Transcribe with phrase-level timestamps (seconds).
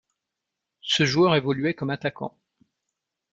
[0.81, 2.35] Ce joueur évoluait comme attaquant.